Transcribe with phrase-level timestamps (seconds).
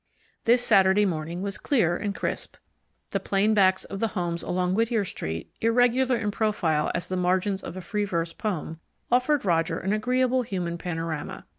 [0.45, 2.55] This Saturday morning was clear and crisp.
[3.11, 7.61] The plain backs of the homes along Whittier Street, irregular in profile as the margins
[7.61, 8.79] of a free verse poem,
[9.11, 11.45] offered Roger an agreeable human panorama.